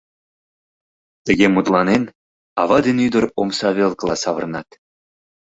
[1.25, 2.03] Тыге мутланен,
[2.61, 4.69] ава ден ӱдыр омса велкыла савырнат.